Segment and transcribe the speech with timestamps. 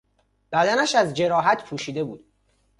[0.51, 2.25] بدنش از جراحت پوشیده بود.